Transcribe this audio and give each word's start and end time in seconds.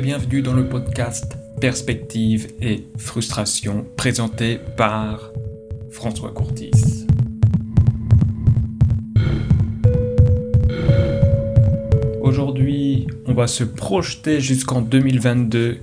bienvenue 0.00 0.42
dans 0.42 0.52
le 0.52 0.68
podcast 0.68 1.38
Perspective 1.58 2.48
et 2.60 2.86
Frustration 2.98 3.86
présenté 3.96 4.58
par 4.76 5.32
François 5.90 6.32
Courtis. 6.32 7.06
Aujourd'hui, 12.20 13.06
on 13.24 13.32
va 13.32 13.46
se 13.46 13.64
projeter 13.64 14.40
jusqu'en 14.40 14.82
2022, 14.82 15.78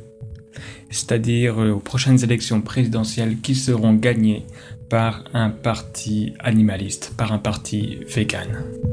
c'est-à-dire 0.91 1.57
aux 1.57 1.79
prochaines 1.79 2.23
élections 2.23 2.61
présidentielles 2.61 3.39
qui 3.39 3.55
seront 3.55 3.93
gagnées 3.93 4.45
par 4.89 5.23
un 5.33 5.49
parti 5.49 6.33
animaliste, 6.39 7.13
par 7.17 7.31
un 7.31 7.39
parti 7.39 7.97
vegan. 8.07 8.92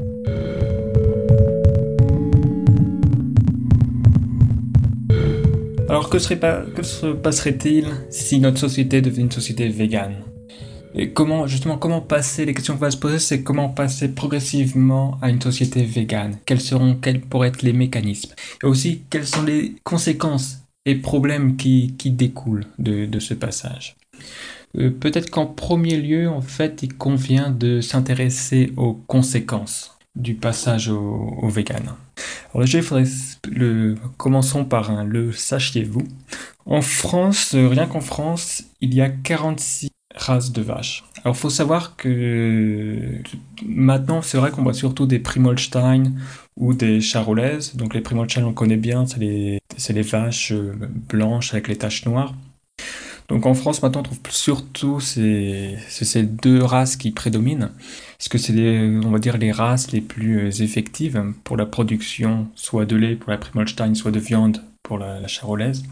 Que, 6.11 6.83
se 6.83 7.13
passerait-il 7.13 7.87
si 8.09 8.39
notre 8.39 8.59
société 8.59 9.01
devenait 9.01 9.23
une 9.23 9.31
société 9.31 9.69
végane? 9.69 10.15
Et 10.93 11.11
comment, 11.11 11.47
justement, 11.47 11.77
comment 11.77 12.01
passer, 12.01 12.45
les 12.45 12.53
questions 12.53 12.73
qu'on 12.73 12.81
va 12.81 12.91
se 12.91 12.97
poser, 12.97 13.19
c'est 13.19 13.43
comment 13.43 13.69
passer 13.69 14.09
progressivement 14.09 15.17
à 15.21 15.29
une 15.29 15.41
société 15.41 15.83
végane? 15.83 16.37
Quels 16.45 16.59
seront, 16.59 16.95
quels 16.95 17.21
pourraient 17.21 17.47
être 17.47 17.61
les 17.61 17.71
mécanismes? 17.71 18.33
Et 18.61 18.65
aussi, 18.65 19.03
quelles 19.09 19.25
sont 19.25 19.43
les 19.43 19.75
conséquences 19.83 20.57
et 20.85 20.95
problèmes 20.95 21.55
qui, 21.55 21.95
qui 21.97 22.11
découlent 22.11 22.65
de, 22.77 23.05
de 23.05 23.19
ce 23.19 23.33
passage? 23.33 23.95
Euh, 24.77 24.89
Peut-être 24.89 25.29
qu'en 25.29 25.45
premier 25.45 25.95
lieu, 25.95 26.27
en 26.27 26.41
fait, 26.41 26.83
il 26.83 26.93
convient 26.93 27.51
de 27.51 27.79
s'intéresser 27.79 28.73
aux 28.75 28.93
conséquences 28.93 29.97
du 30.17 30.33
passage 30.33 30.89
au, 30.89 31.37
au 31.41 31.47
vegan. 31.47 31.93
Alors 32.53 32.65
déjà, 32.65 32.79
il 32.79 32.83
faudrait 32.83 33.09
le, 33.49 33.95
commençons 34.17 34.65
par 34.65 34.91
un 34.91 35.03
le 35.03 35.31
sachiez-vous. 35.31 36.03
En 36.65 36.81
France, 36.81 37.55
rien 37.55 37.87
qu'en 37.87 38.01
France, 38.01 38.63
il 38.81 38.93
y 38.93 39.01
a 39.01 39.09
46 39.09 39.89
races 40.15 40.51
de 40.51 40.61
vaches. 40.61 41.03
Alors, 41.23 41.37
faut 41.37 41.49
savoir 41.49 41.95
que 41.95 43.21
maintenant, 43.65 44.21
c'est 44.21 44.37
vrai 44.37 44.51
qu'on 44.51 44.63
voit 44.63 44.73
surtout 44.73 45.05
des 45.05 45.19
Primolstein 45.19 46.13
ou 46.57 46.73
des 46.73 46.99
Charolaises. 46.99 47.75
Donc, 47.75 47.93
les 47.93 48.01
Primolstein, 48.01 48.43
on 48.43 48.53
connaît 48.53 48.77
bien, 48.77 49.05
c'est 49.05 49.19
les, 49.19 49.59
les 49.89 50.01
vaches 50.01 50.51
euh, 50.51 50.73
blanches 51.09 51.53
avec 51.53 51.67
les 51.67 51.77
taches 51.77 52.05
noires. 52.05 52.33
Donc 53.27 53.45
en 53.45 53.53
France, 53.53 53.81
maintenant, 53.81 54.01
on 54.01 54.03
trouve 54.03 54.19
surtout 54.29 54.99
ces, 54.99 55.77
ces 55.87 56.23
deux 56.23 56.61
races 56.63 56.95
qui 56.95 57.11
prédominent, 57.11 57.71
parce 58.17 58.29
que 58.29 58.37
c'est, 58.37 58.79
on 59.03 59.09
va 59.11 59.19
dire, 59.19 59.37
les 59.37 59.51
races 59.51 59.91
les 59.91 60.01
plus 60.01 60.39
euh, 60.39 60.63
effectives 60.63 61.23
pour 61.43 61.57
la 61.57 61.65
production, 61.65 62.47
soit 62.55 62.85
de 62.85 62.95
lait 62.95 63.15
pour 63.15 63.31
la 63.31 63.37
Primolstein, 63.37 63.95
soit 63.95 64.11
de 64.11 64.19
viande 64.19 64.61
pour 64.83 64.97
la, 64.97 65.25
charolaise. 65.27 65.83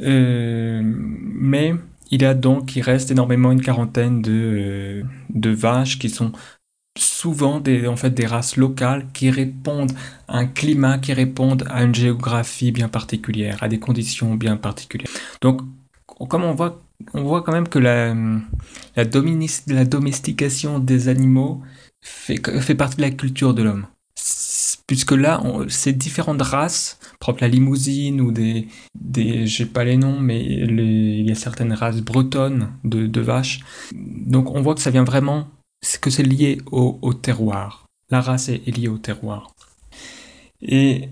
Euh, 0.00 0.80
mais 0.84 1.74
il 2.10 2.24
a 2.24 2.34
donc, 2.34 2.76
il 2.76 2.82
reste 2.82 3.10
énormément 3.10 3.52
une 3.52 3.62
quarantaine 3.62 4.22
de, 4.22 4.32
euh, 4.32 5.02
de 5.30 5.50
vaches 5.50 5.98
qui 5.98 6.08
sont 6.08 6.32
souvent 6.98 7.60
des, 7.60 7.86
en 7.86 7.96
fait, 7.96 8.10
des 8.10 8.26
races 8.26 8.56
locales 8.56 9.06
qui 9.12 9.30
répondent 9.30 9.92
à 10.28 10.38
un 10.38 10.46
climat, 10.46 10.98
qui 10.98 11.12
répondent 11.12 11.64
à 11.70 11.82
une 11.84 11.94
géographie 11.94 12.72
bien 12.72 12.88
particulière, 12.88 13.62
à 13.62 13.68
des 13.68 13.78
conditions 13.78 14.34
bien 14.34 14.56
particulières. 14.56 15.10
Donc 15.40 15.62
comme 16.28 16.44
on 16.44 16.54
voit, 16.54 16.82
on 17.14 17.22
voit 17.22 17.42
quand 17.42 17.52
même 17.52 17.68
que 17.68 17.78
la, 17.78 18.14
la, 18.96 19.04
la 19.04 19.84
domestication 19.84 20.78
des 20.78 21.08
animaux 21.08 21.62
fait, 22.02 22.40
fait 22.60 22.74
partie 22.74 22.96
de 22.96 23.02
la 23.02 23.10
culture 23.10 23.54
de 23.54 23.62
l'homme. 23.62 23.86
Puisque 24.86 25.12
là, 25.12 25.40
ces 25.68 25.92
différentes 25.92 26.42
races, 26.42 26.98
propres 27.20 27.42
la 27.42 27.48
limousine 27.48 28.20
ou 28.20 28.32
des, 28.32 28.66
des 28.98 29.46
j'ai 29.46 29.66
pas 29.66 29.84
les 29.84 29.96
noms, 29.96 30.18
mais 30.18 30.44
il 30.44 31.28
y 31.28 31.30
a 31.30 31.36
certaines 31.36 31.72
races 31.72 32.00
bretonnes 32.00 32.72
de, 32.82 33.06
de 33.06 33.20
vaches. 33.20 33.60
Donc 33.92 34.50
on 34.50 34.62
voit 34.62 34.74
que 34.74 34.80
ça 34.80 34.90
vient 34.90 35.04
vraiment, 35.04 35.48
que 36.00 36.10
c'est 36.10 36.24
lié 36.24 36.58
au, 36.72 37.14
terroir. 37.14 37.86
La 38.10 38.20
race 38.20 38.48
est, 38.48 38.66
liée 38.76 38.88
au 38.88 38.98
terroir. 38.98 39.54
Et 40.60 41.08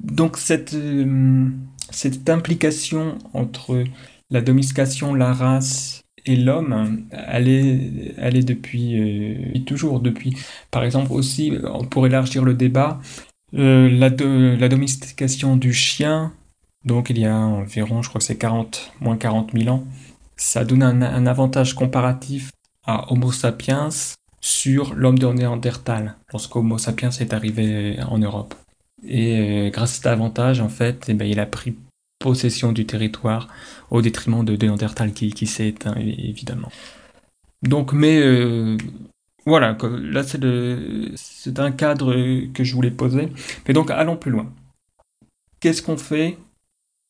donc 0.00 0.36
cette, 0.36 0.74
euh, 0.74 1.48
cette 1.90 2.28
implication 2.28 3.18
entre 3.32 3.84
la 4.30 4.40
domestication, 4.40 5.14
la 5.14 5.32
race 5.32 6.02
et 6.26 6.36
l'homme, 6.36 7.06
elle 7.10 7.48
est, 7.48 8.14
elle 8.16 8.36
est 8.36 8.42
depuis 8.42 8.98
euh, 8.98 9.58
toujours 9.66 10.00
depuis. 10.00 10.36
Par 10.70 10.84
exemple 10.84 11.12
aussi, 11.12 11.52
pour 11.90 12.06
élargir 12.06 12.44
le 12.44 12.54
débat, 12.54 13.00
euh, 13.54 13.88
la, 13.90 14.08
la 14.08 14.68
domestication 14.68 15.56
du 15.56 15.72
chien, 15.72 16.32
donc 16.84 17.10
il 17.10 17.18
y 17.18 17.26
a 17.26 17.36
environ, 17.36 18.02
je 18.02 18.08
crois 18.08 18.18
que 18.18 18.24
c'est 18.24 18.38
40, 18.38 18.92
moins 19.00 19.16
40 19.16 19.52
000 19.52 19.68
ans, 19.74 19.84
ça 20.36 20.64
donne 20.64 20.82
un, 20.82 21.26
avantage 21.26 21.74
comparatif 21.74 22.50
à 22.86 23.12
Homo 23.12 23.32
sapiens 23.32 23.88
sur 24.40 24.94
l'homme 24.94 25.18
de 25.18 25.26
Néandertal, 25.26 26.16
lorsqu'Homo 26.32 26.78
sapiens 26.78 27.10
est 27.10 27.32
arrivé 27.32 27.98
en 28.08 28.18
Europe. 28.18 28.54
Et 29.06 29.66
euh, 29.66 29.70
grâce 29.70 29.92
à 29.92 29.94
cet 29.94 30.06
avantage, 30.06 30.60
en 30.60 30.68
fait, 30.68 31.06
eh 31.08 31.14
ben, 31.14 31.26
il 31.26 31.38
a 31.40 31.46
pris 31.46 31.76
possession 32.24 32.72
du 32.72 32.86
territoire 32.86 33.48
au 33.90 34.00
détriment 34.00 34.44
de 34.46 34.56
qui, 35.10 35.30
qui 35.38 35.46
s'est 35.46 35.68
éteint 35.68 35.94
évidemment. 35.96 36.70
Donc 37.62 37.92
mais 37.92 38.16
euh, 38.18 38.78
voilà, 39.44 39.76
là 39.82 40.22
c'est 40.24 41.58
un 41.58 41.72
cadre 41.72 42.08
que 42.54 42.64
je 42.64 42.74
voulais 42.74 42.90
poser. 42.90 43.28
Mais 43.68 43.74
donc 43.74 43.90
allons 43.90 44.16
plus 44.16 44.30
loin. 44.30 44.50
Qu'est-ce 45.60 45.82
qu'on 45.82 45.98
fait? 45.98 46.38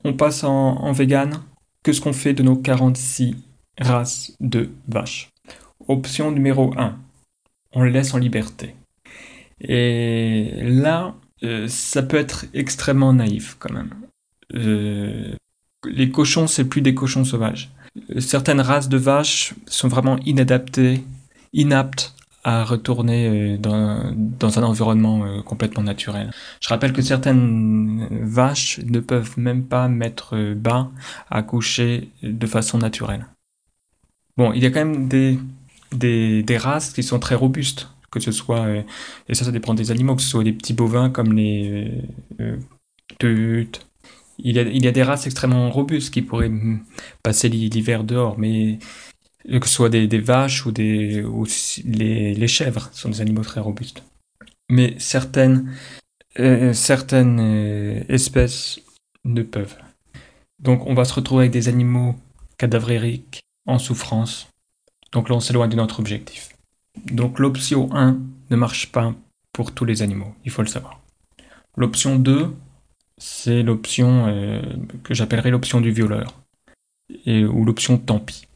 On 0.04 0.14
passe 0.14 0.42
en, 0.42 0.76
en 0.88 0.92
vegan. 0.92 1.42
Qu'est-ce 1.82 2.00
qu'on 2.00 2.12
fait 2.12 2.34
de 2.34 2.42
nos 2.42 2.56
46 2.56 3.36
races 3.80 4.32
de 4.40 4.70
vaches? 4.88 5.30
Option 5.86 6.32
numéro 6.32 6.74
1. 6.76 6.98
On 7.72 7.82
les 7.84 7.92
laisse 7.92 8.14
en 8.14 8.18
liberté. 8.18 8.74
Et 9.60 10.50
là, 10.62 11.14
euh, 11.44 11.68
ça 11.68 12.02
peut 12.02 12.16
être 12.16 12.46
extrêmement 12.52 13.12
naïf 13.12 13.56
quand 13.60 13.72
même. 13.72 13.90
Euh, 14.54 15.34
les 15.84 16.10
cochons, 16.10 16.46
c'est 16.46 16.64
plus 16.64 16.80
des 16.80 16.94
cochons 16.94 17.24
sauvages. 17.24 17.70
Certaines 18.18 18.60
races 18.60 18.88
de 18.88 18.96
vaches 18.96 19.54
sont 19.66 19.88
vraiment 19.88 20.18
inadaptées, 20.24 21.02
inaptes 21.52 22.14
à 22.42 22.64
retourner 22.64 23.54
euh, 23.54 23.56
dans, 23.58 24.58
un 24.58 24.62
environnement 24.62 25.24
euh, 25.24 25.42
complètement 25.42 25.82
naturel. 25.82 26.30
Je 26.60 26.68
rappelle 26.68 26.92
que 26.92 27.02
certaines 27.02 28.08
vaches 28.22 28.80
ne 28.84 29.00
peuvent 29.00 29.38
même 29.38 29.64
pas 29.64 29.88
mettre 29.88 30.54
bas 30.54 30.90
à 31.30 31.42
coucher 31.42 32.10
de 32.22 32.46
façon 32.46 32.78
naturelle. 32.78 33.26
Bon, 34.36 34.52
il 34.52 34.62
y 34.62 34.66
a 34.66 34.70
quand 34.70 34.84
même 34.84 35.08
des, 35.08 36.56
races 36.58 36.92
qui 36.92 37.02
sont 37.02 37.18
très 37.18 37.34
robustes, 37.34 37.88
que 38.10 38.20
ce 38.20 38.32
soit, 38.32 38.66
et 39.28 39.34
ça 39.34 39.44
ça 39.44 39.52
dépend 39.52 39.74
des 39.74 39.90
animaux, 39.90 40.16
que 40.16 40.22
ce 40.22 40.28
soit 40.28 40.44
des 40.44 40.52
petits 40.52 40.74
bovins 40.74 41.08
comme 41.08 41.32
les 41.32 41.92
euh, 42.40 42.56
il 44.38 44.56
y, 44.56 44.88
a, 44.88 44.92
des 44.92 45.02
races 45.02 45.26
extrêmement 45.26 45.70
robustes 45.70 46.12
qui 46.12 46.22
pourraient 46.22 46.50
passer 47.22 47.48
l'hiver 47.48 48.04
dehors, 48.04 48.38
mais 48.38 48.78
que 49.48 49.68
ce 49.68 49.74
soit 49.74 49.88
des, 49.88 50.06
vaches 50.18 50.66
ou, 50.66 50.72
des, 50.72 51.24
les, 51.84 52.48
chèvres 52.48 52.88
sont 52.92 53.10
des 53.10 53.20
animaux 53.20 53.42
très 53.42 53.60
robustes. 53.60 54.02
Mais 54.70 54.94
certaines, 54.98 55.72
euh, 56.40 56.72
certaines 56.72 57.38
euh, 57.40 58.02
espèces 58.08 58.80
ne 59.24 59.42
peuvent. 59.42 59.76
Donc 60.58 60.86
on 60.86 60.94
va 60.94 61.04
se 61.04 61.14
retrouver 61.14 61.42
avec 61.42 61.52
des 61.52 61.68
animaux 61.68 62.16
cadavériques 62.58 63.42
en 63.66 63.78
souffrance. 63.78 64.48
Donc 65.12 65.28
là 65.28 65.36
on 65.36 65.40
s'éloigne 65.40 65.70
de 65.70 65.76
notre 65.76 66.00
objectif. 66.00 66.48
Donc 67.06 67.38
l'option 67.38 67.94
1 67.94 68.18
ne 68.50 68.56
marche 68.56 68.90
pas 68.90 69.14
pour 69.52 69.72
tous 69.72 69.84
les 69.84 70.02
animaux, 70.02 70.34
il 70.44 70.50
faut 70.50 70.62
le 70.62 70.68
savoir. 70.68 71.00
L'option 71.76 72.16
2 72.16 72.54
c'est 73.18 73.62
l'option 73.62 74.26
euh, 74.26 74.62
que 75.02 75.14
j'appellerais 75.14 75.50
l'option 75.50 75.80
du 75.80 75.90
violeur, 75.90 76.34
ou 77.26 77.64
l'option 77.64 77.98
tant 77.98 78.18
pis. 78.18 78.46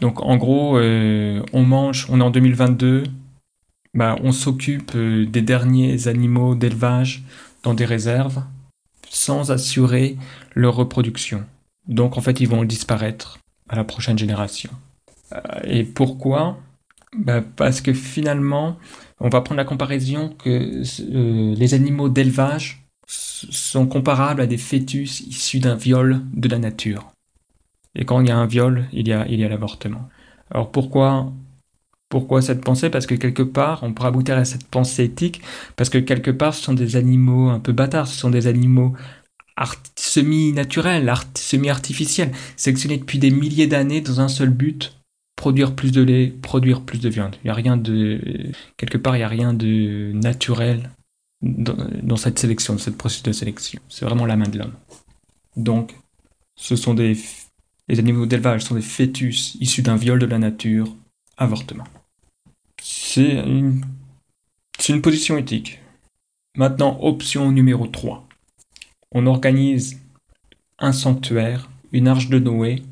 Donc 0.00 0.22
en 0.22 0.36
gros, 0.36 0.78
euh, 0.78 1.42
on 1.52 1.62
mange, 1.62 2.06
on 2.08 2.20
est 2.20 2.24
en 2.24 2.30
2022, 2.30 3.04
bah, 3.94 4.16
on 4.22 4.32
s'occupe 4.32 4.92
euh, 4.94 5.26
des 5.26 5.42
derniers 5.42 6.08
animaux 6.08 6.54
d'élevage 6.54 7.22
dans 7.62 7.74
des 7.74 7.84
réserves 7.84 8.42
sans 9.10 9.50
assurer 9.50 10.16
leur 10.54 10.76
reproduction. 10.76 11.44
Donc 11.86 12.16
en 12.16 12.20
fait, 12.20 12.40
ils 12.40 12.48
vont 12.48 12.64
disparaître 12.64 13.38
à 13.68 13.76
la 13.76 13.84
prochaine 13.84 14.18
génération. 14.18 14.70
et 15.64 15.84
pourquoi? 15.84 16.58
Bah, 17.16 17.42
Parce 17.56 17.80
que 17.80 17.92
finalement, 17.92 18.76
on 19.18 19.30
va 19.30 19.40
prendre 19.40 19.56
la 19.56 19.64
comparaison 19.64 20.28
que 20.28 20.82
les 21.54 21.74
animaux 21.74 22.08
d'élevage 22.08 22.87
sont 23.08 23.86
comparables 23.86 24.42
à 24.42 24.46
des 24.46 24.58
fœtus 24.58 25.20
issus 25.20 25.60
d'un 25.60 25.74
viol 25.74 26.20
de 26.34 26.48
la 26.48 26.58
nature. 26.58 27.10
Et 27.94 28.04
quand 28.04 28.20
il 28.20 28.28
y 28.28 28.30
a 28.30 28.36
un 28.36 28.46
viol, 28.46 28.86
il 28.92 29.08
y 29.08 29.12
a, 29.12 29.48
l'avortement. 29.48 30.08
Alors 30.50 30.70
pourquoi, 30.70 31.32
pourquoi 32.08 32.42
cette 32.42 32.62
pensée? 32.62 32.90
Parce 32.90 33.06
que 33.06 33.14
quelque 33.14 33.42
part, 33.42 33.82
on 33.82 33.92
pourra 33.92 34.08
aboutir 34.08 34.36
à 34.36 34.44
cette 34.44 34.66
pensée 34.66 35.04
éthique, 35.04 35.40
parce 35.76 35.90
que 35.90 35.98
quelque 35.98 36.30
part, 36.30 36.54
ce 36.54 36.62
sont 36.62 36.74
des 36.74 36.96
animaux 36.96 37.48
un 37.48 37.60
peu 37.60 37.72
bâtards, 37.72 38.06
ce 38.06 38.18
sont 38.18 38.30
des 38.30 38.46
animaux 38.46 38.94
semi-naturel, 39.96 41.12
semi-artificiel, 41.34 42.30
sélectionné 42.56 42.98
depuis 42.98 43.18
des 43.18 43.30
milliers 43.30 43.66
d'années 43.66 44.00
dans 44.00 44.20
un 44.20 44.28
seul 44.28 44.50
but, 44.50 44.96
produire 45.34 45.74
plus 45.74 45.90
de 45.90 46.02
lait, 46.02 46.32
produire 46.42 46.82
plus 46.82 47.00
de 47.00 47.08
viande. 47.08 47.36
Il 47.42 47.48
y 47.48 47.50
a 47.50 47.54
rien 47.54 47.76
de 47.76 48.20
quelque 48.76 48.98
part, 48.98 49.16
il 49.16 49.20
y 49.20 49.24
a 49.24 49.28
rien 49.28 49.54
de 49.54 50.12
naturel 50.12 50.90
dans, 51.42 52.16
cette 52.16 52.38
sélection, 52.38 52.74
dans 52.74 52.80
cette 52.80 52.98
processus 52.98 53.22
de 53.22 53.32
sélection. 53.32 53.80
C'est 53.88 54.04
vraiment 54.04 54.26
la 54.26 54.36
main 54.36 54.48
de 54.48 54.58
l'homme. 54.58 54.74
Donc, 55.56 55.94
ce 56.56 56.76
sont 56.76 56.94
des 56.94 57.16
les 57.88 57.98
animaux 57.98 58.26
d'élevage 58.26 58.62
sont 58.62 58.74
des 58.74 58.82
fœtus 58.82 59.56
issus 59.60 59.82
d'un 59.82 59.96
viol 59.96 60.18
de 60.18 60.26
la 60.26 60.38
nature, 60.38 60.94
avortement. 61.38 61.86
C'est 62.82 63.40
une, 63.46 63.80
c'est 64.78 64.92
une 64.92 65.02
position 65.02 65.38
éthique. 65.38 65.80
Maintenant, 66.56 66.98
option 67.00 67.50
numéro 67.50 67.86
3. 67.86 68.28
On 69.12 69.26
organise 69.26 69.98
un 70.78 70.92
sanctuaire, 70.92 71.70
une 71.92 72.08
arche 72.08 72.28
de 72.28 72.38
Noé, 72.38 72.82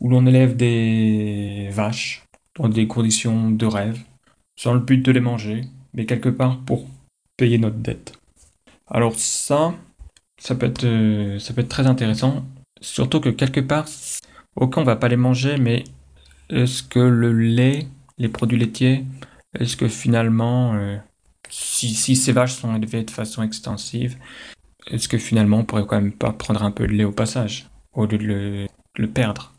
où 0.00 0.08
l'on 0.08 0.26
élève 0.26 0.56
des 0.56 1.68
vaches 1.70 2.24
dans 2.56 2.68
des 2.68 2.86
conditions 2.86 3.50
de 3.50 3.66
rêve, 3.66 4.00
sans 4.56 4.72
le 4.72 4.80
but 4.80 4.98
de 5.04 5.12
les 5.12 5.20
manger, 5.20 5.64
mais 5.92 6.06
quelque 6.06 6.30
part 6.30 6.60
pour 6.60 6.86
payer 7.40 7.56
notre 7.56 7.78
dette. 7.78 8.12
Alors 8.86 9.14
ça, 9.16 9.74
ça 10.38 10.54
peut 10.54 10.66
être, 10.66 10.84
euh, 10.84 11.38
ça 11.38 11.54
peut 11.54 11.62
être 11.62 11.70
très 11.70 11.86
intéressant, 11.86 12.44
surtout 12.82 13.18
que 13.20 13.30
quelque 13.30 13.60
part, 13.60 13.86
ok, 14.56 14.76
on 14.76 14.84
va 14.84 14.96
pas 14.96 15.08
les 15.08 15.16
manger, 15.16 15.56
mais 15.56 15.84
est-ce 16.50 16.82
que 16.82 16.98
le 16.98 17.32
lait, 17.32 17.86
les 18.18 18.28
produits 18.28 18.58
laitiers, 18.58 19.06
est-ce 19.58 19.74
que 19.78 19.88
finalement, 19.88 20.74
euh, 20.74 20.98
si, 21.48 21.94
si, 21.94 22.14
ces 22.14 22.32
vaches 22.32 22.52
sont 22.52 22.76
élevées 22.76 23.04
de 23.04 23.10
façon 23.10 23.42
extensive, 23.42 24.18
est-ce 24.88 25.08
que 25.08 25.16
finalement 25.16 25.60
on 25.60 25.64
pourrait 25.64 25.86
quand 25.86 26.00
même 26.00 26.12
pas 26.12 26.34
prendre 26.34 26.62
un 26.62 26.70
peu 26.70 26.86
de 26.86 26.92
lait 26.92 27.04
au 27.04 27.12
passage, 27.12 27.70
au 27.94 28.04
lieu 28.04 28.18
de 28.18 28.66
le, 28.96 29.08
perdre? 29.08 29.54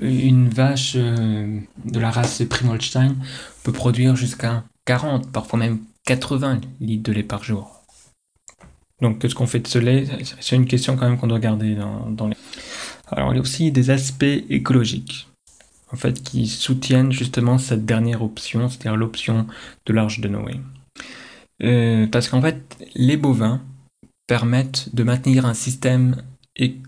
Une 0.00 0.48
vache 0.48 0.94
euh, 0.96 1.60
de 1.84 1.98
la 1.98 2.12
race 2.12 2.42
Primolstein 2.48 3.16
peut 3.64 3.72
produire 3.72 4.14
jusqu'à 4.14 4.64
40, 4.84 5.30
parfois 5.32 5.58
même 5.58 5.80
80 6.06 6.60
litres 6.80 7.02
de 7.02 7.12
lait 7.12 7.22
par 7.22 7.44
jour. 7.44 7.80
Donc, 9.00 9.18
qu'est-ce 9.18 9.34
qu'on 9.34 9.46
fait 9.46 9.60
de 9.60 9.68
ce 9.68 9.78
lait? 9.78 10.06
C'est 10.40 10.56
une 10.56 10.66
question 10.66 10.96
quand 10.96 11.08
même 11.08 11.18
qu'on 11.18 11.26
doit 11.26 11.38
garder 11.38 11.74
dans, 11.74 12.28
les... 12.28 12.36
Alors, 13.10 13.32
il 13.32 13.36
y 13.36 13.38
a 13.38 13.42
aussi 13.42 13.72
des 13.72 13.90
aspects 13.90 14.24
écologiques, 14.24 15.28
en 15.92 15.96
fait, 15.96 16.22
qui 16.22 16.46
soutiennent 16.46 17.12
justement 17.12 17.56
cette 17.58 17.86
dernière 17.86 18.22
option, 18.22 18.68
c'est-à-dire 18.68 18.96
l'option 18.96 19.46
de 19.86 19.92
l'arche 19.92 20.20
de 20.20 20.28
Noé. 20.28 20.60
Euh, 21.62 22.06
parce 22.06 22.28
qu'en 22.28 22.42
fait, 22.42 22.76
les 22.94 23.16
bovins 23.16 23.62
permettent 24.26 24.94
de 24.94 25.02
maintenir 25.02 25.46
un 25.46 25.54
système, 25.54 26.22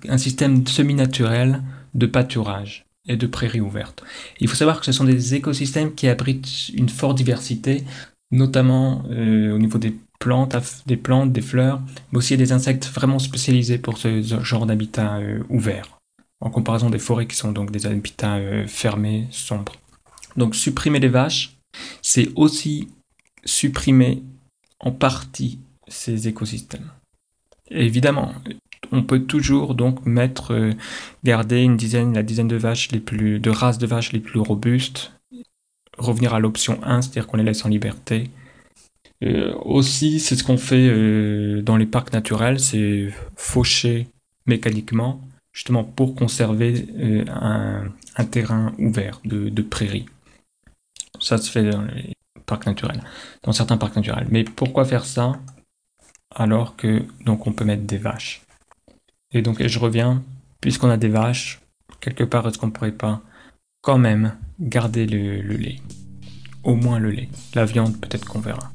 un 0.09 0.19
système 0.19 0.67
semi-naturel 0.67 1.62
de 1.95 2.06
pâturage 2.06 2.87
et 3.08 3.16
de 3.16 3.26
prairies 3.26 3.60
ouvertes. 3.60 4.02
Il 4.40 4.49
faut 4.49 4.54
savoir 4.54 4.81
que 4.81 4.87
ce 4.87 4.93
sont 4.93 5.04
des 5.04 5.34
écosystèmes 5.34 5.94
qui 5.94 6.08
abritent 6.08 6.69
une 6.70 6.88
forte 6.88 7.16
diversité, 7.16 7.84
notamment 8.31 9.04
euh, 9.10 9.52
au 9.52 9.58
niveau 9.58 9.78
des 9.78 9.94
plantes, 10.19 10.56
des 10.87 10.96
plantes, 10.96 11.32
des 11.32 11.40
fleurs, 11.40 11.81
mais 12.10 12.19
aussi 12.19 12.37
des 12.37 12.52
insectes 12.52 12.87
vraiment 12.87 13.19
spécialisés 13.19 13.78
pour 13.78 13.99
ce 13.99 14.22
genre 14.43 14.66
d'habitat 14.66 15.16
euh, 15.16 15.43
ouvert, 15.49 15.99
en 16.40 16.50
comparaison 16.50 16.90
des 16.90 17.00
forêts 17.00 17.26
qui 17.26 17.37
sont 17.37 17.52
donc 17.52 17.70
des 17.70 17.87
habitats 17.87 18.37
euh, 18.37 18.66
fermés, 18.66 19.26
sombres. 19.31 19.75
Donc 20.37 20.54
supprimer 20.54 21.00
les 21.00 21.08
vaches, 21.08 21.56
c'est 22.02 22.31
aussi 22.37 22.88
supprimer 23.44 24.22
en 24.78 24.93
partie 24.93 25.58
ces 25.88 26.28
écosystèmes. 26.28 26.90
évidemment, 27.70 28.32
on 28.93 29.03
peut 29.03 29.25
toujours 29.25 29.75
donc 29.75 30.05
mettre, 30.06 30.53
euh, 30.53 30.73
garder 31.25 31.62
une 31.62 31.77
dizaine, 31.77 32.15
la 32.15 32.23
dizaine 32.23 32.49
de 32.49 32.56
vaches 32.56 32.93
les 32.93 33.00
plus, 33.00 33.41
de 33.41 33.50
races 33.50 33.79
de 33.79 33.87
vaches 33.87 34.12
les 34.12 34.21
plus 34.21 34.39
robustes, 34.39 35.12
revenir 35.99 36.35
à 36.35 36.41
l'option 36.41 36.79
1, 36.85 37.03
c'est-à-dire 37.03 37.27
qu'on 37.27 37.39
les 37.39 37.43
laisse 37.43 37.65
en 37.65 37.69
liberté. 37.69 38.31
Euh, 39.25 39.55
aussi, 39.65 40.21
c'est 40.21 40.37
ce 40.37 40.44
qu'on 40.44 40.59
fait 40.59 40.89
euh, 40.89 41.62
dans 41.62 41.77
les 41.77 41.87
parcs 41.87 42.12
naturels, 42.12 42.61
c'est 42.61 43.09
faucher 43.35 44.09
mécaniquement, 44.47 45.21
justement 45.53 45.85
pour 45.85 46.15
conserver 46.15 46.87
un, 47.29 48.25
terrain 48.31 48.73
ouvert 48.79 49.21
de, 49.25 49.49
de 49.49 49.62
prairie. 49.62 50.06
Ça 51.21 51.38
se 51.38 51.50
fait 51.50 51.71
dans 51.71 51.83
les 51.83 52.15
parcs 52.47 52.67
naturels, 52.67 53.03
dans 53.43 53.53
certains 53.53 53.79
parcs 53.79 53.97
naturels. 53.97 54.27
Mais 54.31 54.45
pourquoi 54.45 54.85
faire 54.85 55.05
ça 55.05 55.38
alors 56.35 56.77
que 56.77 57.05
donc 57.25 57.47
on 57.47 57.53
peut 57.53 57.65
mettre 57.65 57.85
des 57.85 57.99
vaches? 57.99 58.43
Et 59.34 59.43
donc 59.43 59.67
je 59.67 59.79
reviens, 59.79 60.23
puisqu'on 60.61 60.90
a 60.90 60.96
des 60.96 61.08
vaches, 61.08 61.61
quelque 62.00 62.25
part 62.25 62.46
est-ce 62.46 62.58
qu'on 62.58 62.70
pourrait 62.70 62.93
pas 62.93 63.23
quand 63.81 63.99
même 63.99 64.34
garder 64.61 65.06
le, 65.06 65.40
lait? 65.56 65.76
Au 66.64 66.75
moins 66.75 66.99
le 66.99 67.11
lait. 67.11 67.29
La 67.55 67.64
viande 67.64 67.99
peut-être 68.00 68.26
qu'on 68.26 68.40
verra. 68.40 68.70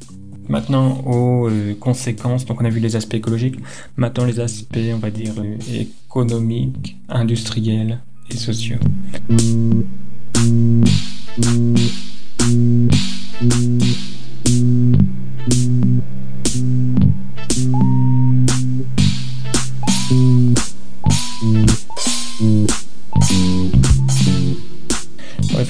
Maintenant 0.49 1.01
aux 1.05 1.49
euh, 1.49 1.73
conséquences, 1.79 2.45
donc 2.45 2.61
on 2.61 2.65
a 2.65 2.69
vu 2.69 2.79
les 2.79 2.95
aspects 2.95 3.15
écologiques, 3.15 3.59
maintenant 3.97 4.25
les 4.25 4.39
aspects 4.39 4.77
on 4.93 4.97
va 4.97 5.11
dire 5.11 5.33
euh, 5.39 5.57
économiques, 5.73 6.97
industriels 7.09 7.99
et 8.29 8.37
sociaux. 8.37 8.79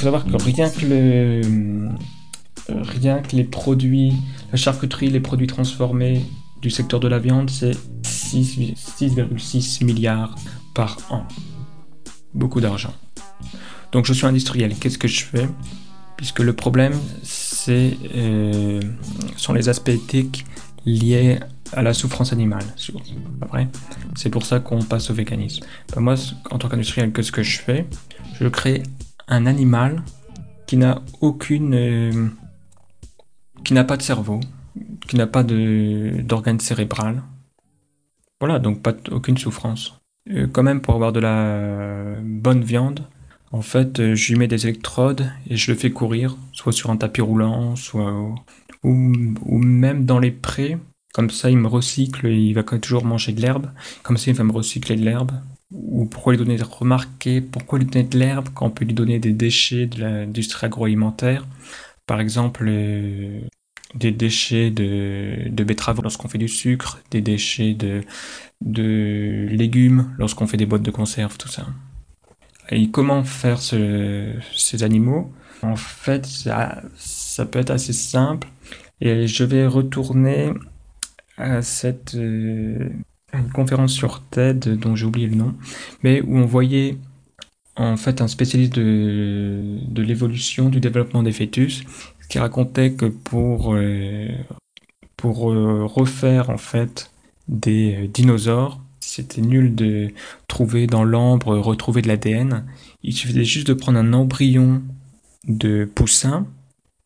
Savoir 0.07 0.25
que 0.25 0.41
rien 0.41 0.69
que 0.69 0.85
le, 0.85 1.41
euh, 2.69 2.81
rien 3.01 3.19
que 3.19 3.35
les 3.35 3.43
produits, 3.43 4.13
la 4.53 4.57
charcuterie, 4.57 5.09
les 5.09 5.19
produits 5.19 5.47
transformés 5.47 6.23
du 6.61 6.69
secteur 6.69 7.01
de 7.01 7.09
la 7.09 7.19
viande, 7.19 7.49
c'est 7.49 7.75
6,6 8.03 9.83
milliards 9.83 10.33
par 10.73 10.97
an. 11.09 11.23
Beaucoup 12.33 12.61
d'argent. 12.61 12.93
Donc 13.91 14.05
je 14.05 14.13
suis 14.13 14.25
industriel. 14.25 14.75
Qu'est-ce 14.79 14.97
que 14.97 15.09
je 15.09 15.25
fais? 15.25 15.49
Puisque 16.15 16.39
le 16.39 16.53
problème, 16.53 16.93
c'est 17.21 17.97
euh, 18.15 18.79
sont 19.35 19.51
les 19.51 19.67
aspects 19.67 19.89
éthiques 19.89 20.45
liés 20.85 21.37
à 21.73 21.81
la 21.81 21.93
souffrance 21.93 22.31
animale. 22.31 22.63
C'est 24.15 24.29
pour 24.29 24.45
ça 24.45 24.61
qu'on 24.61 24.81
passe 24.81 25.09
au 25.09 25.13
véganisme. 25.13 25.65
Ben, 25.93 25.99
moi, 25.99 26.15
en 26.49 26.57
tant 26.57 26.69
qu'industriel, 26.69 27.11
qu'est-ce 27.11 27.33
que 27.33 27.43
je 27.43 27.59
fais? 27.59 27.85
Je 28.39 28.47
crée 28.47 28.83
un 29.27 29.45
animal 29.45 30.03
qui 30.65 30.77
n'a 30.77 31.01
aucune. 31.21 31.73
Euh, 31.73 32.27
qui 33.63 33.73
n'a 33.73 33.83
pas 33.83 33.97
de 33.97 34.01
cerveau, 34.01 34.39
qui 35.07 35.15
n'a 35.15 35.27
pas 35.27 35.43
d'organe 35.43 36.59
cérébral. 36.59 37.23
Voilà, 38.39 38.59
donc 38.59 38.81
pas 38.81 38.93
aucune 39.11 39.37
souffrance. 39.37 39.99
Euh, 40.29 40.47
quand 40.47 40.63
même, 40.63 40.81
pour 40.81 40.93
avoir 40.93 41.11
de 41.11 41.19
la 41.19 42.15
bonne 42.21 42.63
viande, 42.63 43.01
en 43.51 43.61
fait, 43.61 43.99
euh, 43.99 44.15
je 44.15 44.31
lui 44.31 44.39
mets 44.39 44.47
des 44.47 44.67
électrodes 44.67 45.31
et 45.49 45.57
je 45.57 45.71
le 45.71 45.77
fais 45.77 45.91
courir, 45.91 46.37
soit 46.51 46.71
sur 46.71 46.91
un 46.91 46.97
tapis 46.97 47.21
roulant, 47.21 47.75
soit. 47.75 48.13
ou, 48.83 49.13
ou 49.45 49.57
même 49.57 50.05
dans 50.05 50.19
les 50.19 50.31
prés. 50.31 50.77
Comme 51.13 51.29
ça, 51.31 51.49
il 51.49 51.57
me 51.57 51.67
recycle, 51.67 52.27
il 52.27 52.53
va 52.53 52.63
toujours 52.63 53.03
manger 53.03 53.31
de 53.31 53.41
l'herbe. 53.41 53.71
Comme 54.03 54.17
ça, 54.17 54.29
il 54.29 54.37
va 54.37 54.43
me 54.43 54.51
recycler 54.51 54.95
de 54.95 55.03
l'herbe 55.03 55.31
ou 55.71 56.05
pourquoi 56.05 56.33
lui 56.33 56.37
donner 56.37 56.57
remarquer, 56.61 57.41
pourquoi 57.41 57.79
lui 57.79 57.85
donner 57.85 58.05
de 58.05 58.17
l'herbe 58.17 58.49
quand 58.53 58.67
on 58.67 58.69
peut 58.71 58.85
lui 58.85 58.93
donner 58.93 59.19
des 59.19 59.33
déchets 59.33 59.85
de 59.87 60.01
l'industrie 60.01 60.67
agroalimentaire, 60.67 61.45
par 62.05 62.19
exemple 62.21 62.65
euh, 62.67 63.41
des 63.95 64.11
déchets 64.11 64.71
de, 64.71 65.49
de 65.49 65.63
betterave 65.63 66.01
lorsqu'on 66.01 66.27
fait 66.27 66.37
du 66.37 66.47
sucre, 66.47 66.99
des 67.11 67.21
déchets 67.21 67.73
de, 67.73 68.01
de 68.61 69.47
légumes 69.49 70.13
lorsqu'on 70.17 70.47
fait 70.47 70.57
des 70.57 70.65
boîtes 70.65 70.83
de 70.83 70.91
conserve, 70.91 71.37
tout 71.37 71.47
ça. 71.49 71.67
Et 72.69 72.89
comment 72.91 73.23
faire 73.23 73.59
ces 73.61 74.83
animaux? 74.83 75.31
En 75.61 75.75
fait, 75.75 76.25
ça, 76.25 76.83
ça 76.95 77.45
peut 77.45 77.59
être 77.59 77.71
assez 77.71 77.93
simple. 77.93 78.49
Et 78.99 79.27
je 79.27 79.43
vais 79.43 79.65
retourner 79.67 80.51
à 81.37 81.61
cette 81.61 82.15
euh, 82.15 82.89
une 83.33 83.51
conférence 83.51 83.93
sur 83.93 84.23
TED 84.23 84.77
dont 84.79 84.95
j'ai 84.95 85.05
oublié 85.05 85.27
le 85.27 85.35
nom, 85.35 85.55
mais 86.03 86.21
où 86.21 86.37
on 86.37 86.45
voyait 86.45 86.97
en 87.75 87.97
fait 87.97 88.21
un 88.21 88.27
spécialiste 88.27 88.73
de, 88.73 89.79
de 89.87 90.01
l'évolution, 90.01 90.69
du 90.69 90.79
développement 90.79 91.23
des 91.23 91.31
fœtus, 91.31 91.83
qui 92.29 92.39
racontait 92.39 92.93
que 92.93 93.05
pour, 93.05 93.73
euh, 93.73 94.27
pour 95.15 95.51
euh, 95.51 95.85
refaire 95.85 96.49
en 96.49 96.57
fait 96.57 97.11
des 97.47 97.95
euh, 97.95 98.07
dinosaures, 98.07 98.81
c'était 98.99 99.41
nul 99.41 99.75
de 99.75 100.11
trouver 100.47 100.87
dans 100.87 101.03
l'ambre, 101.03 101.57
retrouver 101.57 102.01
de 102.01 102.07
l'ADN. 102.07 102.65
Il 103.03 103.13
suffisait 103.13 103.45
juste 103.45 103.67
de 103.67 103.73
prendre 103.73 103.99
un 103.99 104.11
embryon 104.13 104.83
de 105.47 105.85
poussin 105.85 106.45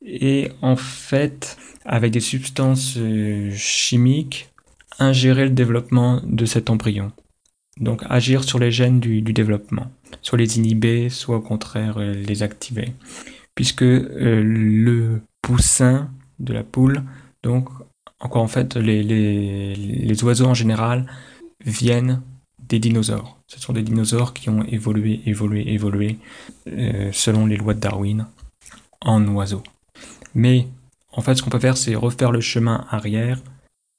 et 0.04 0.51
en 0.63 0.75
fait, 0.75 1.58
avec 1.86 2.12
des 2.12 2.20
substances 2.22 2.98
chimiques, 3.54 4.50
ingérer 5.01 5.46
le 5.46 5.51
développement 5.51 6.22
de 6.24 6.46
cet 6.46 6.70
embryon. 6.70 7.12
Donc 7.79 8.03
agir 8.10 8.43
sur 8.43 8.60
les 8.60 8.72
gènes 8.72 9.00
du, 9.00 9.22
développement, 9.22 9.91
soit 10.22 10.38
les 10.38 10.58
inhiber, 10.58 11.10
soit 11.10 11.38
au 11.38 11.41
contraire 11.41 11.98
euh, 11.98 12.13
les 12.13 12.43
activer. 12.43 12.93
Puisque 13.55 13.81
euh, 13.81 14.43
le 14.43 15.22
poussin 15.41 16.10
de 16.39 16.53
la 16.53 16.63
poule, 16.63 17.03
donc 17.43 17.70
encore 18.20 18.43
en 18.43 18.48
fait 18.48 18.75
les, 18.75 19.03
les, 19.03 20.24
oiseaux 20.24 20.46
en 20.46 20.53
général 20.53 21.08
viennent 21.65 22.22
des 22.60 22.79
dinosaures. 22.79 23.39
Ce 23.48 23.60
sont 23.60 23.74
des 23.74 23.81
dinosaures 23.81 24.34
qui 24.34 24.50
ont 24.50 24.63
évolué, 24.63 25.22
évolué, 25.25 25.74
évolué 25.74 26.17
euh, 26.67 27.10
selon 27.12 27.46
les 27.46 27.58
lois 27.58 27.74
de 27.74 27.79
Darwin 27.79 28.27
en 29.01 29.25
oiseaux. 29.27 29.63
Mais 30.36 30.67
en 31.12 31.22
fait 31.22 31.36
ce 31.36 31.41
qu'on 31.41 31.50
peut 31.50 31.60
faire 31.60 31.77
c'est 31.77 31.96
refaire 31.96 32.31
le 32.31 32.41
chemin 32.41 32.86
arrière 32.89 33.41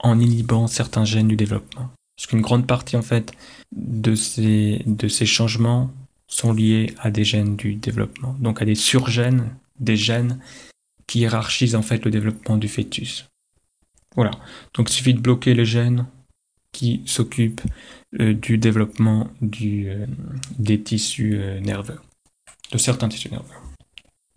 en 0.02 0.20
inhibant 0.20 0.66
certains 0.66 1.04
gènes 1.04 1.28
du 1.28 1.36
développement. 1.36 1.90
Parce 2.16 2.26
qu'une 2.26 2.40
grande 2.40 2.66
partie 2.66 2.96
en 2.96 3.02
fait 3.02 3.32
de 3.72 4.14
ces, 4.14 5.26
changements 5.26 5.90
sont 6.26 6.52
liés 6.52 6.94
à 6.98 7.10
des 7.10 7.24
gènes 7.24 7.56
du 7.56 7.74
développement, 7.74 8.36
donc 8.38 8.60
à 8.60 8.64
des 8.64 8.74
surgènes, 8.74 9.48
des 9.80 9.96
gènes 9.96 10.38
qui 11.06 11.20
hiérarchisent 11.20 11.74
en 11.74 11.82
fait 11.82 12.04
le 12.04 12.10
développement 12.10 12.56
du 12.56 12.68
fœtus. 12.68 13.26
Voilà, 14.14 14.32
donc 14.74 14.90
il 14.90 14.92
suffit 14.92 15.14
de 15.14 15.20
bloquer 15.20 15.54
les 15.54 15.64
gènes 15.64 16.06
qui 16.70 17.02
s'occupent 17.06 17.62
euh, 18.20 18.34
du 18.34 18.58
développement 18.58 19.28
euh, 19.42 20.06
des 20.58 20.80
tissus 20.80 21.38
euh, 21.38 21.60
nerveux, 21.60 22.00
de 22.72 22.78
certains 22.78 23.08
tissus 23.08 23.30
nerveux. 23.30 23.54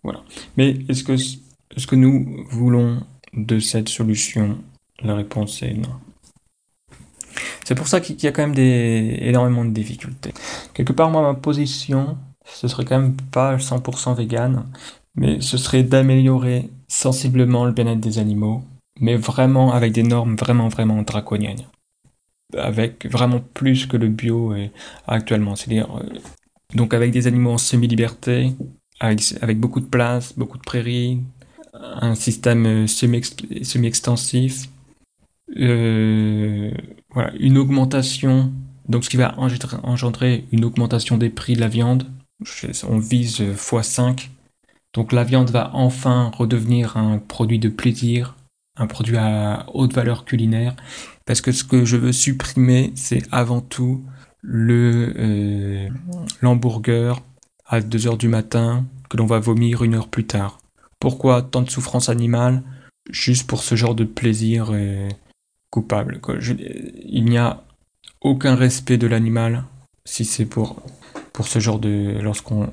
Voilà. 0.02 0.22
Mais 0.56 0.76
est-ce 0.88 1.02
que, 1.02 1.12
est-ce 1.12 1.86
que 1.86 1.96
nous 1.96 2.46
voulons 2.50 3.06
de 3.34 3.58
cette 3.58 3.88
solution 3.88 4.58
La 5.02 5.14
réponse 5.14 5.62
est 5.62 5.74
non. 5.74 5.90
C'est 7.64 7.74
pour 7.74 7.88
ça 7.88 8.00
qu'il 8.00 8.22
y 8.22 8.26
a 8.28 8.32
quand 8.32 8.42
même 8.42 8.54
des, 8.54 9.18
énormément 9.22 9.64
de 9.64 9.70
difficultés. 9.70 10.32
Quelque 10.72 10.92
part, 10.92 11.10
moi, 11.10 11.22
ma 11.22 11.34
position, 11.34 12.16
ce 12.44 12.68
serait 12.68 12.84
quand 12.84 12.98
même 12.98 13.16
pas 13.16 13.56
100% 13.56 14.14
vegan, 14.14 14.66
mais 15.16 15.40
ce 15.40 15.58
serait 15.58 15.82
d'améliorer 15.82 16.70
sensiblement 16.88 17.64
le 17.64 17.72
bien-être 17.72 18.00
des 18.00 18.18
animaux, 18.18 18.62
mais 19.00 19.16
vraiment 19.16 19.72
avec 19.72 19.92
des 19.92 20.04
normes 20.04 20.36
vraiment, 20.36 20.68
vraiment 20.68 21.02
draconiennes. 21.02 21.64
Avec 22.56 23.10
vraiment 23.10 23.40
plus 23.54 23.86
que 23.86 23.96
le 23.96 24.08
bio 24.08 24.54
actuellement. 25.08 25.56
C'est-à-dire, 25.56 25.88
euh, 25.96 26.08
donc 26.74 26.94
avec 26.94 27.10
des 27.10 27.26
animaux 27.26 27.50
en 27.50 27.58
semi-liberté, 27.58 28.52
avec, 29.00 29.58
beaucoup 29.58 29.80
de 29.80 29.86
place, 29.86 30.32
beaucoup 30.38 30.56
de 30.56 30.62
prairies, 30.62 31.20
un 31.74 32.14
système 32.14 32.66
euh, 32.66 32.86
semi-extensif, 32.86 34.68
euh, 35.56 36.70
voilà, 37.10 37.32
une 37.38 37.58
augmentation, 37.58 38.52
donc 38.88 39.04
ce 39.04 39.10
qui 39.10 39.16
va 39.16 39.34
engendrer 39.38 40.44
une 40.52 40.64
augmentation 40.64 41.18
des 41.18 41.30
prix 41.30 41.54
de 41.54 41.60
la 41.60 41.68
viande. 41.68 42.06
On 42.88 42.98
vise 42.98 43.40
x5. 43.40 44.28
Donc 44.92 45.12
la 45.12 45.24
viande 45.24 45.50
va 45.50 45.70
enfin 45.74 46.30
redevenir 46.34 46.96
un 46.96 47.18
produit 47.18 47.58
de 47.58 47.68
plaisir, 47.68 48.34
un 48.76 48.86
produit 48.86 49.16
à 49.16 49.66
haute 49.74 49.92
valeur 49.92 50.24
culinaire, 50.24 50.74
parce 51.24 51.40
que 51.40 51.52
ce 51.52 51.64
que 51.64 51.84
je 51.84 51.96
veux 51.96 52.12
supprimer, 52.12 52.92
c'est 52.94 53.22
avant 53.32 53.60
tout 53.60 54.04
le 54.42 55.12
euh, 55.18 55.88
l'hamburger 56.40 57.20
à 57.66 57.80
2h 57.80 58.16
du 58.16 58.28
matin 58.28 58.86
que 59.10 59.16
l'on 59.16 59.26
va 59.26 59.38
vomir 59.38 59.82
une 59.82 59.94
heure 59.94 60.08
plus 60.08 60.26
tard. 60.26 60.60
Pourquoi 61.00 61.42
tant 61.42 61.62
de 61.62 61.70
souffrance 61.70 62.08
animale? 62.08 62.62
Juste 63.10 63.46
pour 63.46 63.62
ce 63.62 63.74
genre 63.74 63.94
de 63.94 64.04
plaisir 64.04 64.70
euh, 64.72 65.08
il 65.78 67.24
n'y 67.24 67.38
a 67.38 67.62
aucun 68.20 68.54
respect 68.54 68.98
de 68.98 69.06
l'animal 69.06 69.64
si 70.04 70.24
c'est 70.24 70.46
pour, 70.46 70.82
pour 71.32 71.48
ce 71.48 71.58
genre 71.58 71.78
de. 71.78 72.18
lorsqu'on 72.20 72.72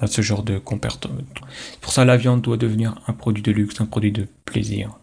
a 0.00 0.06
ce 0.06 0.22
genre 0.22 0.42
de 0.42 0.58
comportement. 0.58 1.20
Pour 1.80 1.92
ça, 1.92 2.04
la 2.04 2.16
viande 2.16 2.40
doit 2.42 2.56
devenir 2.56 2.94
un 3.06 3.12
produit 3.12 3.42
de 3.42 3.52
luxe, 3.52 3.80
un 3.80 3.86
produit 3.86 4.12
de 4.12 4.26
plaisir. 4.44 4.98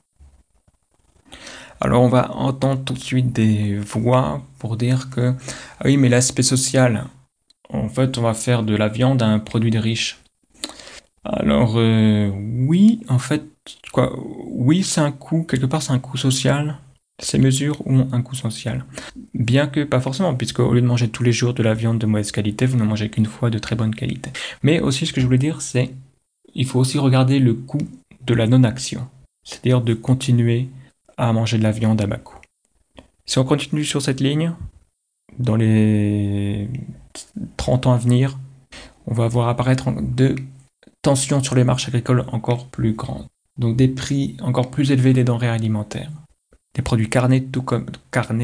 Alors 1.81 2.01
on 2.01 2.07
va 2.07 2.31
entendre 2.31 2.83
tout 2.83 2.93
de 2.93 2.99
suite 2.99 3.33
des 3.33 3.77
voix 3.77 4.41
pour 4.59 4.77
dire 4.77 5.09
que 5.09 5.33
ah 5.79 5.83
oui 5.83 5.97
mais 5.97 6.07
l'aspect 6.07 6.41
social, 6.41 7.05
en 7.69 7.89
fait 7.89 8.17
on 8.17 8.21
va 8.21 8.33
faire 8.33 8.63
de 8.63 8.75
la 8.75 8.87
viande 8.87 9.21
un 9.21 9.39
produit 9.39 9.71
de 9.71 9.79
riche. 9.79 10.19
Alors 11.25 11.73
euh, 11.75 12.31
oui 12.67 13.01
en 13.09 13.19
fait 13.19 13.43
quoi 13.91 14.13
oui 14.47 14.83
c'est 14.83 15.01
un 15.01 15.11
coût 15.11 15.43
quelque 15.43 15.65
part 15.65 15.81
c'est 15.81 15.91
un 15.91 15.99
coût 15.99 16.17
social 16.17 16.77
ces 17.19 17.37
mesures 17.37 17.85
ont 17.87 18.07
un 18.11 18.21
coût 18.21 18.35
social. 18.35 18.85
Bien 19.33 19.67
que 19.67 19.83
pas 19.83 20.01
forcément, 20.01 20.35
puisque 20.35 20.59
au 20.59 20.73
lieu 20.73 20.81
de 20.81 20.87
manger 20.87 21.07
tous 21.07 21.23
les 21.23 21.31
jours 21.31 21.53
de 21.53 21.63
la 21.63 21.73
viande 21.73 21.99
de 21.99 22.05
mauvaise 22.05 22.31
qualité, 22.31 22.65
vous 22.65 22.77
ne 22.77 22.83
mangez 22.83 23.09
qu'une 23.09 23.25
fois 23.25 23.49
de 23.49 23.57
très 23.57 23.75
bonne 23.75 23.95
qualité. 23.95 24.31
Mais 24.63 24.79
aussi, 24.79 25.05
ce 25.05 25.13
que 25.13 25.21
je 25.21 25.25
voulais 25.25 25.37
dire, 25.37 25.61
c'est 25.61 25.93
il 26.53 26.65
faut 26.65 26.79
aussi 26.79 26.97
regarder 26.97 27.39
le 27.39 27.53
coût 27.53 27.87
de 28.25 28.33
la 28.33 28.47
non-action. 28.47 29.07
C'est-à-dire 29.43 29.81
de 29.81 29.93
continuer 29.93 30.69
à 31.17 31.31
manger 31.31 31.57
de 31.57 31.63
la 31.63 31.71
viande 31.71 32.01
à 32.01 32.07
bas 32.07 32.17
coût. 32.17 32.37
Si 33.25 33.39
on 33.39 33.45
continue 33.45 33.85
sur 33.85 34.01
cette 34.01 34.19
ligne, 34.19 34.53
dans 35.39 35.55
les 35.55 36.67
30 37.57 37.87
ans 37.87 37.93
à 37.93 37.97
venir, 37.97 38.37
on 39.07 39.13
va 39.13 39.27
voir 39.27 39.49
apparaître 39.49 39.89
de 40.01 40.35
tensions 41.01 41.43
sur 41.43 41.55
les 41.55 41.63
marchés 41.63 41.89
agricoles 41.89 42.25
encore 42.31 42.67
plus 42.67 42.93
grandes. 42.93 43.27
Donc 43.57 43.77
des 43.77 43.87
prix 43.87 44.35
encore 44.41 44.71
plus 44.71 44.91
élevés 44.91 45.13
des 45.13 45.23
denrées 45.23 45.47
alimentaires 45.47 46.11
des 46.75 46.81
produits 46.81 47.09
carnés 47.09 47.43
tout 47.43 47.63
comme 47.63 47.87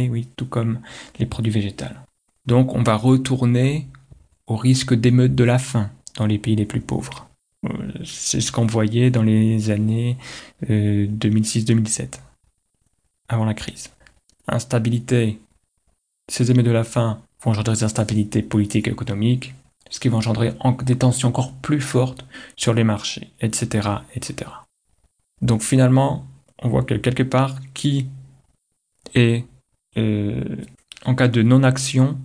oui, 0.09 0.27
tout 0.35 0.45
comme 0.45 0.79
les 1.19 1.25
produits 1.25 1.51
végétaux. 1.51 1.85
Donc 2.45 2.73
on 2.73 2.81
va 2.81 2.95
retourner 2.95 3.88
au 4.47 4.55
risque 4.55 4.93
d'émeute 4.93 5.35
de 5.35 5.43
la 5.43 5.59
faim 5.59 5.89
dans 6.17 6.25
les 6.25 6.39
pays 6.39 6.55
les 6.55 6.65
plus 6.65 6.81
pauvres. 6.81 7.27
Euh, 7.65 7.91
c'est 8.03 8.41
ce 8.41 8.51
qu'on 8.51 8.65
voyait 8.65 9.11
dans 9.11 9.21
les 9.21 9.69
années 9.69 10.17
2006-2007, 10.67 12.01
euh, 12.01 12.05
avant 13.27 13.45
la 13.45 13.53
crise. 13.53 13.91
Instabilité, 14.47 15.39
ces 16.27 16.50
émeutes 16.50 16.65
de 16.65 16.71
la 16.71 16.83
faim 16.83 17.21
vont 17.43 17.51
engendrer 17.51 17.75
des 17.75 17.83
instabilités 17.83 18.41
politiques 18.41 18.88
et 18.88 18.91
économiques, 18.91 19.53
ce 19.89 20.00
qui 20.00 20.09
va 20.09 20.17
engendrer 20.17 20.53
des 20.83 20.97
tensions 20.97 21.27
encore 21.27 21.53
plus 21.53 21.81
fortes 21.81 22.25
sur 22.55 22.73
les 22.73 22.83
marchés, 22.83 23.29
etc., 23.41 23.89
etc. 24.15 24.50
Donc 25.41 25.61
finalement, 25.61 26.25
on 26.61 26.69
voit 26.69 26.83
que 26.83 26.93
quelque 26.95 27.23
part, 27.23 27.59
qui 27.73 28.07
et 29.15 29.46
euh, 29.98 30.55
en 31.05 31.15
cas 31.15 31.27
de 31.27 31.41
non-action, 31.41 32.17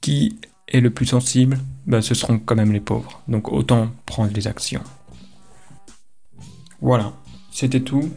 qui 0.00 0.38
est 0.68 0.80
le 0.80 0.90
plus 0.90 1.06
sensible 1.06 1.58
ben, 1.86 2.02
Ce 2.02 2.14
seront 2.14 2.38
quand 2.38 2.56
même 2.56 2.72
les 2.72 2.80
pauvres. 2.80 3.22
Donc 3.28 3.52
autant 3.52 3.90
prendre 4.04 4.32
des 4.32 4.46
actions. 4.46 4.82
Voilà, 6.80 7.12
c'était 7.50 7.80
tout. 7.80 8.10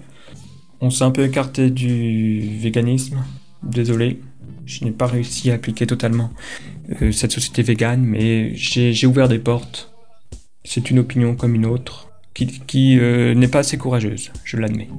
On 0.82 0.90
s'est 0.90 1.04
un 1.04 1.12
peu 1.12 1.24
écarté 1.24 1.70
du 1.70 2.58
véganisme. 2.60 3.24
Désolé, 3.64 4.22
je 4.66 4.86
n'ai 4.86 4.92
pas 4.92 5.08
réussi 5.08 5.52
à 5.52 5.56
appliquer 5.56 5.88
totalement 5.88 6.32
euh, 7.02 7.12
cette 7.12 7.32
société 7.32 7.64
végane, 7.64 8.02
mais 8.02 8.56
j'ai 8.56 9.08
ouvert 9.08 9.28
des 9.28 9.40
portes. 9.40 9.92
C'est 10.64 10.90
une 10.90 11.00
opinion 11.00 11.36
comme 11.36 11.56
une 11.56 11.66
autre, 11.66 12.10
qui, 12.34 13.00
euh, 13.00 13.34
n'est 13.34 13.48
pas 13.48 13.60
assez 13.60 13.78
courageuse, 13.78 14.32
je 14.44 14.58
l'admets. 14.58 14.90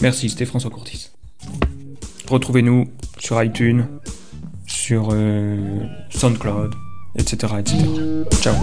Merci, 0.00 0.30
c'était 0.30 0.46
François 0.46 0.70
Courtis. 0.70 1.10
Retrouvez-nous 2.28 2.90
sur 3.18 3.42
iTunes, 3.42 3.86
sur 4.66 5.10
euh, 5.12 5.84
SoundCloud, 6.10 6.74
etc., 7.16 7.54
etc. 7.60 7.78
Ciao. 8.40 8.54